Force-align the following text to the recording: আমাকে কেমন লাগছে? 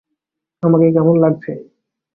আমাকে 0.63 0.85
কেমন 0.95 1.15
লাগছে? 1.23 1.51